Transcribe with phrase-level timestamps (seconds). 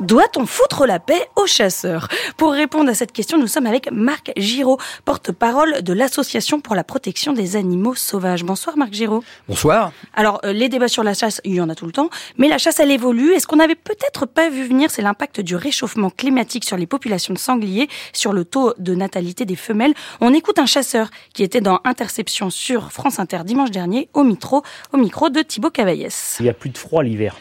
[0.00, 2.08] Doit-on foutre la paix aux chasseurs?
[2.36, 6.84] Pour répondre à cette question, nous sommes avec Marc Giraud, porte-parole de l'Association pour la
[6.84, 8.42] protection des animaux sauvages.
[8.42, 9.22] Bonsoir Marc Giraud.
[9.46, 9.92] Bonsoir.
[10.14, 12.48] Alors, euh, les débats sur la chasse, il y en a tout le temps, mais
[12.48, 13.34] la chasse, elle évolue.
[13.34, 16.86] Et ce qu'on n'avait peut-être pas vu venir, c'est l'impact du réchauffement climatique sur les
[16.86, 19.94] populations de sangliers, sur le taux de natalité des femelles?
[20.20, 24.62] On écoute un chasseur qui était dans Interception sur France Inter dimanche dernier, au micro,
[24.92, 26.36] au micro de Thibaut Cavaillès.
[26.40, 27.36] Il n'y a plus de froid l'hiver.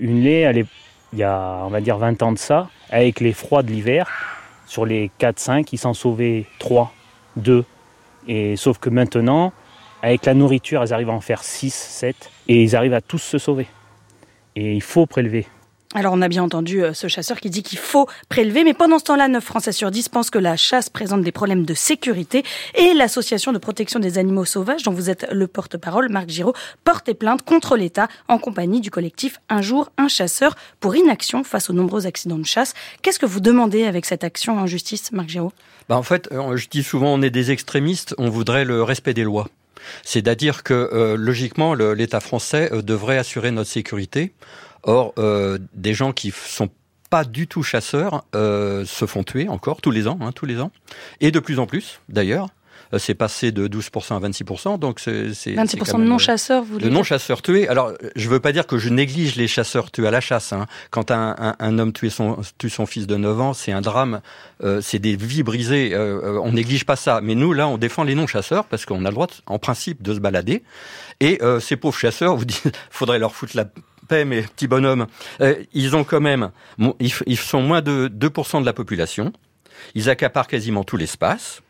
[0.00, 0.66] Une lait, elle est
[1.12, 4.08] il y a, on va dire, 20 ans de ça, avec les froids de l'hiver,
[4.66, 6.92] sur les 4-5, ils s'en sauvaient 3,
[7.36, 7.64] 2.
[8.28, 9.52] Et sauf que maintenant,
[10.02, 13.18] avec la nourriture, elles arrivent à en faire 6, 7, et ils arrivent à tous
[13.18, 13.66] se sauver.
[14.54, 15.46] Et il faut prélever.
[15.92, 19.00] Alors on a bien entendu euh, ce chasseur qui dit qu'il faut prélever, mais pendant
[19.00, 22.44] ce temps-là, 9 Français sur 10 pensent que la chasse présente des problèmes de sécurité
[22.76, 26.54] et l'association de protection des animaux sauvages, dont vous êtes le porte-parole, Marc Giraud,
[26.84, 31.70] porte plainte contre l'État en compagnie du collectif Un jour, un chasseur pour inaction face
[31.70, 32.74] aux nombreux accidents de chasse.
[33.02, 35.52] Qu'est-ce que vous demandez avec cette action en justice, Marc Giraud?
[35.88, 39.12] Bah En fait, euh, je dis souvent on est des extrémistes, on voudrait le respect
[39.12, 39.48] des lois.
[40.04, 44.32] C'est-à-dire que euh, logiquement, l'État français devrait assurer notre sécurité.
[44.82, 46.68] Or, euh, des gens qui sont
[47.10, 50.60] pas du tout chasseurs euh, se font tuer encore tous les ans, hein, tous les
[50.60, 50.70] ans,
[51.20, 52.48] et de plus en plus d'ailleurs.
[52.92, 57.42] Euh, c'est passé de 12% à 26%, donc c'est 26% de non-chasseurs, vous De non-chasseurs
[57.42, 57.68] tués.
[57.68, 60.52] Alors, je veux pas dire que je néglige les chasseurs tués à la chasse.
[60.52, 60.66] Hein.
[60.90, 63.80] Quand un, un, un, homme tue son, tue son fils de 9 ans, c'est un
[63.80, 64.20] drame,
[64.64, 65.90] euh, c'est des vies brisées.
[65.94, 67.20] Euh, on néglige pas ça.
[67.22, 70.14] Mais nous, là, on défend les non-chasseurs parce qu'on a le droit, en principe, de
[70.14, 70.62] se balader.
[71.20, 73.66] Et euh, ces pauvres chasseurs, vous dites, faudrait leur foutre la
[74.10, 75.06] mes petits bonhommes,
[75.40, 76.50] euh, ils ont quand même,
[76.98, 79.32] ils, sont moins de 2% de la population.
[79.94, 81.62] Ils accaparent quasiment tout l'espace.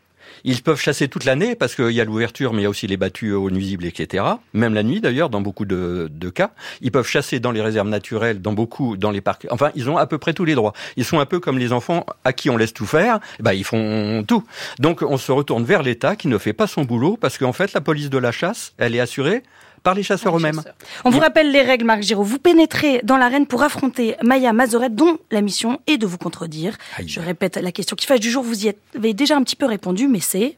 [0.43, 2.87] Ils peuvent chasser toute l'année parce qu'il y a l'ouverture, mais il y a aussi
[2.87, 4.23] les battues aux nuisibles, etc.
[4.53, 6.51] Même la nuit, d'ailleurs, dans beaucoup de, cas.
[6.81, 9.47] Ils peuvent chasser dans les réserves naturelles, dans beaucoup, dans les parcs.
[9.51, 10.73] Enfin, ils ont à peu près tous les droits.
[10.95, 13.19] Ils sont un peu comme les enfants à qui on laisse tout faire.
[13.39, 14.43] Bah, ils font tout.
[14.79, 17.73] Donc, on se retourne vers l'État qui ne fait pas son boulot parce qu'en fait,
[17.73, 19.43] la police de la chasse, elle est assurée
[19.83, 20.61] par les chasseurs eux-mêmes.
[21.05, 22.23] On vous rappelle les règles, Marc Giraud.
[22.23, 26.77] Vous pénétrez dans l'arène pour affronter Maya Mazoret, dont la mission est de vous contredire.
[27.05, 29.65] Je répète la question qui fâche du jour, vous y avez déjà un petit peu
[29.65, 30.57] répondu, mais c'est...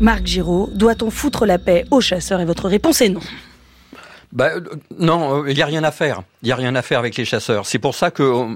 [0.00, 2.40] Marc Giraud, doit-on foutre la paix aux chasseurs?
[2.40, 3.20] Et votre réponse est non.
[4.32, 4.60] Bah, euh,
[4.98, 6.22] non, euh, il n'y a rien à faire.
[6.42, 7.66] Il n'y a rien à faire avec les chasseurs.
[7.66, 8.54] C'est pour ça que euh,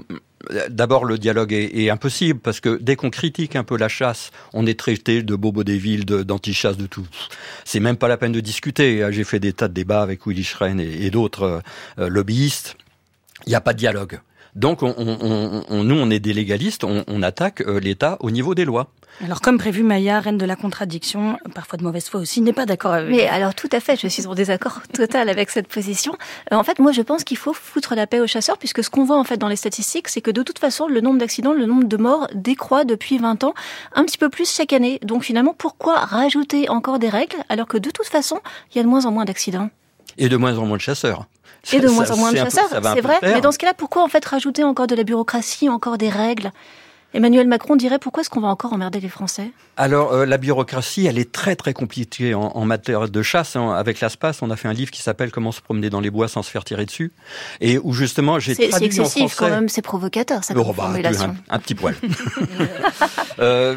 [0.69, 4.65] D'abord, le dialogue est, impossible parce que dès qu'on critique un peu la chasse, on
[4.65, 7.07] est traité de bobo des villes, d'anti-chasse, de, tout.
[7.63, 9.07] C'est même pas la peine de discuter.
[9.11, 11.61] J'ai fait des tas de débats avec Willy Schren et, d'autres
[11.97, 12.75] euh, lobbyistes.
[13.45, 14.19] Il n'y a pas de dialogue.
[14.55, 18.65] Donc, on, on, nous, on est des légalistes, on, attaque euh, l'État au niveau des
[18.65, 18.91] lois.
[19.21, 22.65] Alors, comme prévu, Maya, reine de la contradiction, parfois de mauvaise foi aussi, n'est pas
[22.65, 23.09] d'accord avec.
[23.09, 26.13] Mais alors, tout à fait, je suis en désaccord total avec cette position.
[26.51, 28.89] Euh, en fait, moi, je pense qu'il faut foutre la paix aux chasseurs, puisque ce
[28.89, 31.53] qu'on voit en fait dans les statistiques, c'est que de toute façon, le nombre d'accidents,
[31.53, 33.53] le nombre de morts décroît depuis 20 ans,
[33.93, 34.99] un petit peu plus chaque année.
[35.03, 38.39] Donc, finalement, pourquoi rajouter encore des règles alors que de toute façon,
[38.71, 39.69] il y a de moins en moins d'accidents
[40.17, 41.27] Et de moins en moins de chasseurs.
[41.71, 43.19] Et de moins en moins de chasseurs, c'est vrai.
[43.21, 46.51] Mais dans ce cas-là, pourquoi en fait rajouter encore de la bureaucratie, encore des règles?
[47.13, 49.51] Emmanuel Macron dirait pourquoi est-ce qu'on va encore emmerder les Français?
[49.77, 53.55] Alors euh, la bureaucratie, elle est très très compliquée en, matière de chasse.
[53.55, 56.27] Avec l'ASPAS, on a fait un livre qui s'appelle Comment se promener dans les bois
[56.27, 57.11] sans se faire tirer dessus,
[57.61, 61.35] et où justement j'ai traduit C'est excessif quand même, c'est provocateur cette oh, bah, formulation.
[61.49, 61.95] Un, petit poil.
[63.39, 63.75] euh,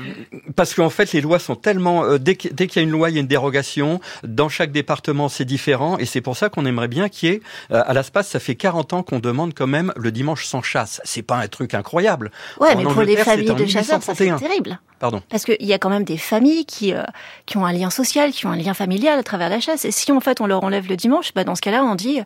[0.54, 3.14] parce qu'en fait, les lois sont tellement euh, dès qu'il y a une loi, il
[3.14, 4.00] y a une dérogation.
[4.24, 7.42] Dans chaque département, c'est différent, et c'est pour ça qu'on aimerait bien qu'il y ait
[7.70, 11.00] à l'ASPAS, ça fait 40 ans qu'on demande quand même le dimanche sans chasse.
[11.04, 12.30] C'est pas un truc incroyable.
[12.60, 14.78] Ouais, mais pour les familles de chasseurs, ça c'est terrible.
[14.98, 15.22] Pardon.
[15.28, 17.02] Parce qu'il y a quand même des familles qui euh,
[17.44, 19.84] qui ont un lien social, qui ont un lien familial à travers la chasse.
[19.84, 22.20] Et si en fait on leur enlève le dimanche, bah dans ce cas-là, on dit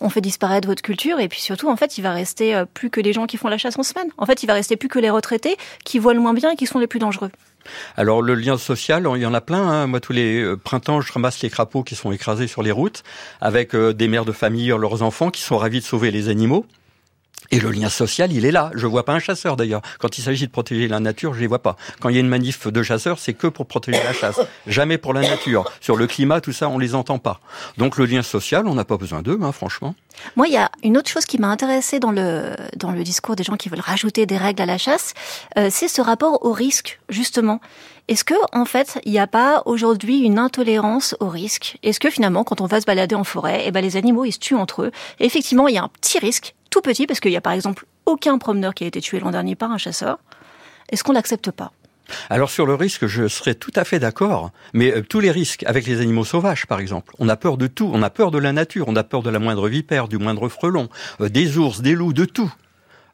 [0.00, 2.88] on fait disparaître votre culture et puis surtout en fait il va rester euh, plus
[2.88, 4.08] que les gens qui font la chasse en semaine.
[4.16, 6.56] En fait, il va rester plus que les retraités qui voient le moins bien et
[6.56, 7.30] qui sont les plus dangereux.
[7.96, 9.62] Alors le lien social, il y en a plein.
[9.62, 9.86] Hein.
[9.86, 13.02] Moi, tous les euh, printemps, je ramasse les crapauds qui sont écrasés sur les routes,
[13.40, 16.66] avec des mères de famille, leurs enfants, qui sont ravis de sauver les animaux.
[17.50, 18.70] Et le lien social, il est là.
[18.74, 19.82] Je vois pas un chasseur d'ailleurs.
[19.98, 21.76] Quand il s'agit de protéger la nature, je les vois pas.
[22.00, 24.98] Quand il y a une manif de chasseurs, c'est que pour protéger la chasse, jamais
[24.98, 25.64] pour la nature.
[25.80, 27.40] Sur le climat, tout ça, on les entend pas.
[27.78, 29.94] Donc le lien social, on n'a pas besoin d'eux, hein, franchement.
[30.36, 33.34] Moi, il y a une autre chose qui m'a intéressée dans le dans le discours
[33.36, 35.12] des gens qui veulent rajouter des règles à la chasse,
[35.58, 37.60] euh, c'est ce rapport au risque, justement.
[38.06, 41.78] Est-ce que, en fait, il n'y a pas aujourd'hui une intolérance au risque?
[41.82, 44.32] Est-ce que finalement, quand on va se balader en forêt, eh ben, les animaux, ils
[44.32, 47.30] se tuent entre eux effectivement, il y a un petit risque tout petit, parce qu'il
[47.30, 50.18] y a par exemple aucun promeneur qui a été tué l'an dernier par un chasseur,
[50.90, 51.70] est-ce qu'on l'accepte pas?
[52.30, 55.62] Alors sur le risque, je serais tout à fait d'accord, mais euh, tous les risques
[55.68, 58.38] avec les animaux sauvages, par exemple, on a peur de tout, on a peur de
[58.38, 60.88] la nature, on a peur de la moindre vipère, du moindre frelon,
[61.20, 62.52] euh, des ours, des loups, de tout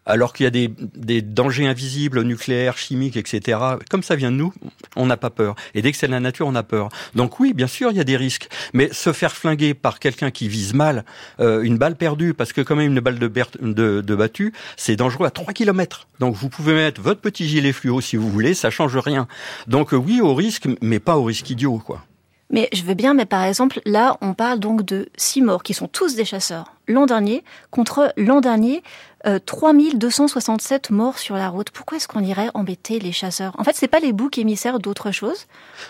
[0.06, 3.58] alors qu'il y a des, des, dangers invisibles, nucléaires, chimiques, etc.
[3.90, 4.52] Comme ça vient de nous,
[4.96, 5.54] on n'a pas peur.
[5.74, 6.88] Et dès que c'est la nature, on a peur.
[7.14, 8.48] Donc oui, bien sûr, il y a des risques.
[8.72, 11.04] Mais se faire flinguer par quelqu'un qui vise mal,
[11.40, 13.30] euh, une balle perdue, parce que quand même une balle de,
[13.60, 16.08] de, de battue, c'est dangereux à 3 km.
[16.18, 19.28] Donc vous pouvez mettre votre petit gilet fluo si vous voulez, ça change rien.
[19.66, 22.04] Donc oui, au risque, mais pas au risque idiot, quoi.
[22.50, 25.74] Mais je veux bien, mais par exemple, là, on parle donc de six morts qui
[25.74, 28.82] sont tous des chasseurs l'an dernier, contre l'an dernier,
[29.26, 31.70] euh, 3267 morts sur la route.
[31.70, 33.54] Pourquoi est-ce qu'on irait embêter les chasseurs?
[33.58, 35.46] En fait, c'est pas les boucs émissaires d'autre chose,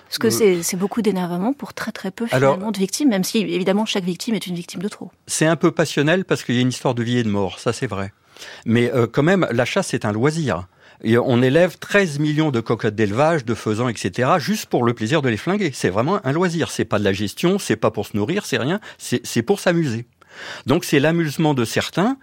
[0.07, 3.39] parce que euh, c'est beaucoup d'énervement pour très très peu finalement de victimes, même si
[3.39, 5.11] évidemment chaque victime est une victime de trop.
[5.27, 7.59] C'est un peu passionnel parce qu'il y a une histoire de vie et de mort,
[7.59, 8.13] ça c'est vrai.
[8.65, 10.67] Mais euh, quand même, la chasse c'est un loisir.
[11.03, 15.23] Et on élève 13 millions de cocottes d'élevage, de faisans, etc., juste pour le plaisir
[15.23, 15.71] de les flinguer.
[15.73, 16.71] C'est vraiment un loisir.
[16.71, 18.81] C'est pas de la gestion, c'est pas pour se nourrir, c'est rien.
[18.99, 20.07] C'est pour s'amuser.
[20.67, 22.17] Donc c'est l'amusement de certains.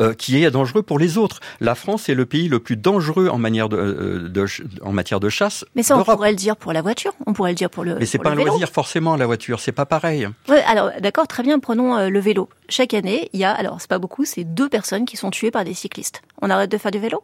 [0.00, 1.38] Euh, qui est dangereux pour les autres.
[1.60, 4.44] La France est le pays le plus dangereux en, manière de, euh, de,
[4.82, 5.64] en matière de chasse.
[5.76, 7.94] Mais ça, on pourrait le dire pour la voiture, on pourrait le dire pour le.
[7.94, 10.28] Mais c'est pas un loisir forcément la voiture, c'est pas pareil.
[10.48, 11.60] Ouais, alors d'accord, très bien.
[11.60, 12.48] Prenons euh, le vélo.
[12.68, 15.52] Chaque année, il y a, alors c'est pas beaucoup, c'est deux personnes qui sont tuées
[15.52, 16.22] par des cyclistes.
[16.42, 17.22] On arrête de faire du vélo?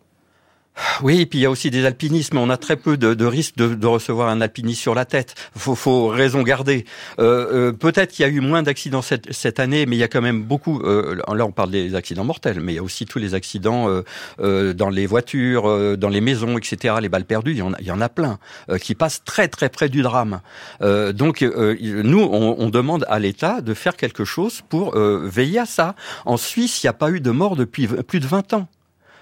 [1.02, 2.38] Oui, et puis il y a aussi des alpinismes.
[2.38, 5.34] On a très peu de, risques de, recevoir un alpiniste sur la tête.
[5.56, 6.84] Faut, faut raison garder.
[7.18, 10.02] Euh, euh, Peut-être qu'il y a eu moins d'accidents cette, cette, année, mais il y
[10.02, 10.80] a quand même beaucoup.
[10.80, 13.88] Euh, là, on parle des accidents mortels, mais il y a aussi tous les accidents
[13.88, 14.02] euh,
[14.40, 16.96] euh, dans les voitures, dans les maisons, etc.
[17.00, 18.38] Les balles perdues, il y en a, il y en a plein
[18.80, 20.40] qui passent très très près du drame.
[20.80, 25.94] donc nous, on, on, demande à l'État de faire quelque chose pour veiller à ça.
[26.24, 28.68] En Suisse, il n'y a pas eu de mort depuis plus de 20 ans.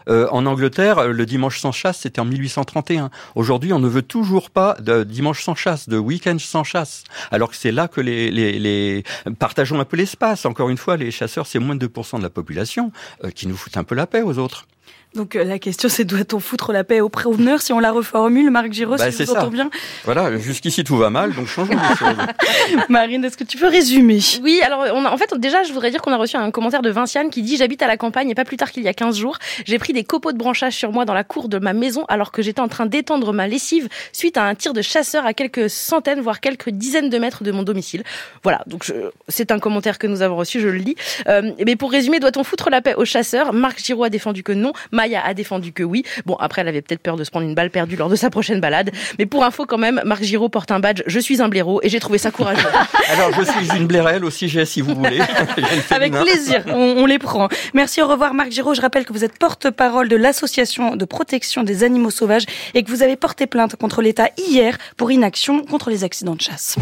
[0.09, 3.11] Euh, en Angleterre, le dimanche sans chasse, c'était en 1831.
[3.35, 7.51] Aujourd'hui, on ne veut toujours pas de dimanche sans chasse, de week-end sans chasse, alors
[7.51, 9.05] que c'est là que les, les, les,
[9.39, 10.47] partageons un peu l'espace.
[10.47, 12.93] Encore une fois, les chasseurs, c'est moins de 2% de la population
[13.25, 14.67] euh, qui nous foutent un peu la paix aux autres.
[15.15, 18.51] Donc euh, la question c'est doit-on foutre la paix au proveneur si on la reformule,
[18.51, 19.71] Marc Giraud, bah, si vous entendez bien
[20.05, 22.17] Voilà, jusqu'ici tout va mal, donc changeons les choses.
[22.91, 24.21] Marine, est-ce que tu peux résumer?
[24.43, 26.83] Oui, alors on a, en fait déjà je voudrais dire qu'on a reçu un commentaire
[26.83, 28.93] de Vinciane qui dit j'habite à la campagne et pas plus tard qu'il y a
[28.93, 31.73] 15 jours, j'ai pris des copeaux de branchage sur moi dans la cour de ma
[31.73, 35.25] maison alors que j'étais en train d'étendre ma lessive suite à un tir de chasseur
[35.25, 38.05] à quelques centaines voire quelques dizaines de mètres de mon domicile.
[38.43, 38.93] Voilà, donc
[39.29, 40.97] c'est un commentaire que nous avons reçu, je le lis.
[41.29, 43.53] Euh, mais pour résumer, doit-on foutre la paix aux chasseurs?
[43.53, 44.73] Marc Giraud a défendu que non.
[44.93, 46.05] Maya a défendu que oui.
[46.27, 48.31] Bon, après, elle avait peut-être peur de se prendre une balle perdue lors de sa
[48.31, 48.91] prochaine balade.
[49.19, 51.89] Mais pour info, quand même, Marc Giraud porte un badge Je suis un blaireau et
[51.89, 52.67] j'ai trouvé ça courageux.
[53.11, 55.21] Alors, je suis une blairelle aussi, j'ai, si vous voulez.
[55.91, 57.49] Avec plaisir, on, les prend.
[57.75, 58.75] Merci, au revoir Marc Giraud.
[58.75, 62.91] Je rappelle que vous êtes porte-parole de l'association de protection des animaux sauvages et que
[62.91, 66.77] vous avez porté plainte contre l'État hier pour inaction contre les accidents de chasse.